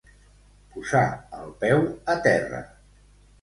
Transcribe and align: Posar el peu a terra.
Posar 0.77 1.01
el 1.41 1.51
peu 1.65 1.85
a 2.15 2.17
terra. 2.29 2.63